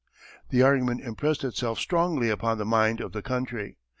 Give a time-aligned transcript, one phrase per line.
[0.49, 3.77] The argument impressed itself strongly upon the mind of the country.